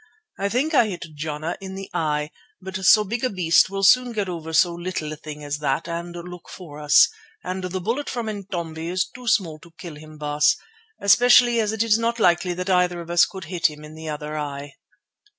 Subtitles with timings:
[0.39, 4.13] I think I hit Jana in the eye, but so big a beast will soon
[4.13, 7.07] get over so little a thing as that and look for us,
[7.43, 10.57] and the bullet from Intombi is too small to kill him, Baas,
[10.99, 14.09] especially as it is not likely that either of us could hit him in the
[14.09, 14.73] other eye."